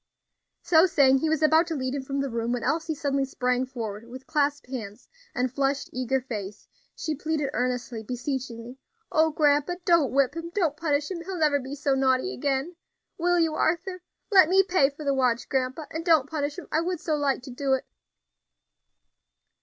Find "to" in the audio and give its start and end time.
1.67-1.75, 17.43-17.51